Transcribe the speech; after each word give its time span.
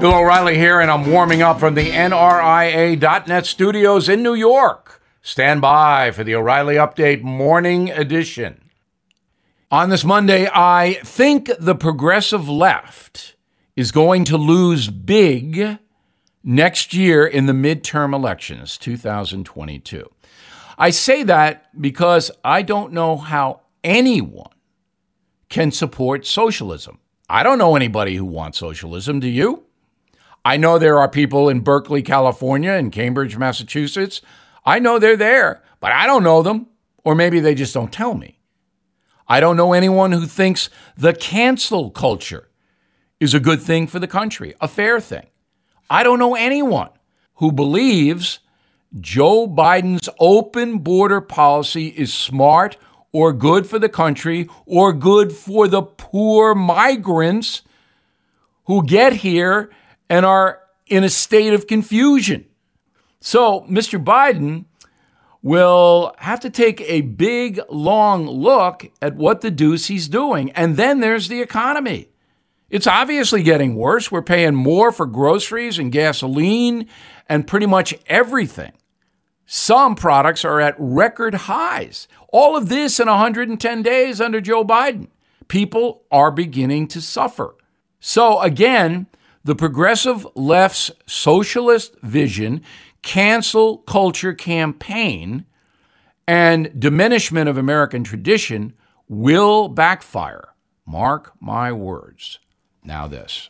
Bill 0.00 0.12
O'Reilly 0.12 0.58
here, 0.58 0.80
and 0.80 0.90
I'm 0.90 1.10
warming 1.10 1.40
up 1.40 1.58
from 1.58 1.74
the 1.74 1.90
NRIA.net 1.90 3.46
studios 3.46 4.10
in 4.10 4.22
New 4.22 4.34
York. 4.34 5.00
Stand 5.22 5.62
by 5.62 6.10
for 6.10 6.22
the 6.22 6.34
O'Reilly 6.34 6.74
Update 6.74 7.22
Morning 7.22 7.90
Edition. 7.90 8.60
On 9.70 9.88
this 9.88 10.04
Monday, 10.04 10.50
I 10.52 11.00
think 11.02 11.50
the 11.58 11.74
progressive 11.74 12.46
left 12.46 13.36
is 13.74 13.90
going 13.90 14.26
to 14.26 14.36
lose 14.36 14.90
big 14.90 15.78
next 16.44 16.92
year 16.92 17.26
in 17.26 17.46
the 17.46 17.54
midterm 17.54 18.14
elections, 18.14 18.76
2022. 18.76 20.08
I 20.76 20.90
say 20.90 21.22
that 21.22 21.80
because 21.80 22.30
I 22.44 22.60
don't 22.60 22.92
know 22.92 23.16
how 23.16 23.62
anyone 23.82 24.52
can 25.48 25.72
support 25.72 26.26
socialism. 26.26 26.98
I 27.30 27.42
don't 27.42 27.58
know 27.58 27.76
anybody 27.76 28.14
who 28.16 28.26
wants 28.26 28.58
socialism, 28.58 29.20
do 29.20 29.28
you? 29.28 29.65
I 30.46 30.58
know 30.58 30.78
there 30.78 31.00
are 31.00 31.08
people 31.08 31.48
in 31.48 31.58
Berkeley, 31.58 32.02
California, 32.02 32.70
and 32.70 32.92
Cambridge, 32.92 33.36
Massachusetts. 33.36 34.22
I 34.64 34.78
know 34.78 35.00
they're 35.00 35.16
there, 35.16 35.64
but 35.80 35.90
I 35.90 36.06
don't 36.06 36.22
know 36.22 36.40
them, 36.40 36.68
or 37.02 37.16
maybe 37.16 37.40
they 37.40 37.56
just 37.56 37.74
don't 37.74 37.92
tell 37.92 38.14
me. 38.14 38.38
I 39.26 39.40
don't 39.40 39.56
know 39.56 39.72
anyone 39.72 40.12
who 40.12 40.24
thinks 40.24 40.70
the 40.96 41.14
cancel 41.14 41.90
culture 41.90 42.48
is 43.18 43.34
a 43.34 43.40
good 43.40 43.60
thing 43.60 43.88
for 43.88 43.98
the 43.98 44.06
country, 44.06 44.54
a 44.60 44.68
fair 44.68 45.00
thing. 45.00 45.26
I 45.90 46.04
don't 46.04 46.20
know 46.20 46.36
anyone 46.36 46.90
who 47.34 47.50
believes 47.50 48.38
Joe 49.00 49.48
Biden's 49.48 50.08
open 50.20 50.78
border 50.78 51.20
policy 51.20 51.88
is 51.88 52.14
smart 52.14 52.76
or 53.10 53.32
good 53.32 53.66
for 53.66 53.80
the 53.80 53.88
country 53.88 54.48
or 54.64 54.92
good 54.92 55.32
for 55.32 55.66
the 55.66 55.82
poor 55.82 56.54
migrants 56.54 57.62
who 58.66 58.86
get 58.86 59.12
here 59.12 59.72
and 60.08 60.24
are 60.26 60.60
in 60.86 61.04
a 61.04 61.08
state 61.08 61.52
of 61.52 61.66
confusion. 61.66 62.46
So, 63.20 63.62
Mr. 63.62 64.02
Biden 64.02 64.66
will 65.42 66.14
have 66.18 66.40
to 66.40 66.50
take 66.50 66.80
a 66.82 67.02
big, 67.02 67.60
long 67.68 68.26
look 68.26 68.90
at 69.00 69.16
what 69.16 69.40
the 69.40 69.50
deuce 69.50 69.86
he's 69.86 70.08
doing. 70.08 70.50
And 70.52 70.76
then 70.76 71.00
there's 71.00 71.28
the 71.28 71.40
economy. 71.40 72.08
It's 72.68 72.86
obviously 72.86 73.42
getting 73.42 73.76
worse. 73.76 74.10
We're 74.10 74.22
paying 74.22 74.54
more 74.54 74.90
for 74.90 75.06
groceries 75.06 75.78
and 75.78 75.92
gasoline 75.92 76.88
and 77.28 77.46
pretty 77.46 77.66
much 77.66 77.94
everything. 78.06 78.72
Some 79.46 79.94
products 79.94 80.44
are 80.44 80.60
at 80.60 80.74
record 80.78 81.34
highs. 81.34 82.08
All 82.32 82.56
of 82.56 82.68
this 82.68 82.98
in 82.98 83.06
110 83.06 83.82
days 83.82 84.20
under 84.20 84.40
Joe 84.40 84.64
Biden. 84.64 85.08
People 85.46 86.02
are 86.10 86.32
beginning 86.32 86.88
to 86.88 87.00
suffer. 87.00 87.54
So, 88.00 88.40
again, 88.40 89.06
the 89.46 89.54
progressive 89.54 90.26
left's 90.34 90.90
socialist 91.06 91.94
vision, 92.02 92.60
cancel 93.02 93.78
culture 93.78 94.34
campaign, 94.34 95.46
and 96.26 96.80
diminishment 96.80 97.48
of 97.48 97.56
American 97.56 98.02
tradition 98.02 98.74
will 99.08 99.68
backfire. 99.68 100.48
Mark 100.84 101.32
my 101.38 101.70
words. 101.70 102.40
Now, 102.82 103.06
this. 103.06 103.48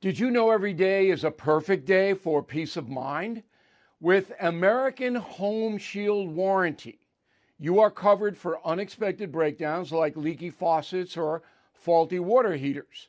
Did 0.00 0.16
you 0.16 0.30
know 0.30 0.52
every 0.52 0.74
day 0.74 1.10
is 1.10 1.24
a 1.24 1.32
perfect 1.32 1.86
day 1.86 2.14
for 2.14 2.40
peace 2.40 2.76
of 2.76 2.88
mind? 2.88 3.42
With 4.00 4.30
American 4.40 5.16
Home 5.16 5.76
Shield 5.76 6.30
Warranty, 6.30 7.00
you 7.58 7.80
are 7.80 7.90
covered 7.90 8.36
for 8.36 8.64
unexpected 8.64 9.32
breakdowns 9.32 9.90
like 9.90 10.16
leaky 10.16 10.50
faucets 10.50 11.16
or 11.16 11.42
faulty 11.74 12.20
water 12.20 12.54
heaters. 12.54 13.08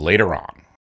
later 0.00 0.34
on. 0.34 0.59